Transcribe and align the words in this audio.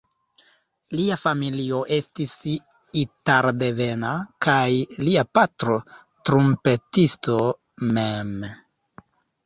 Lia 0.99 1.17
familio 1.23 1.81
estis 1.97 2.33
italdevena 3.03 4.15
kaj 4.49 4.65
lia 5.05 5.29
patro 5.41 5.79
trumpetisto 6.01 7.41
mem. 7.97 8.39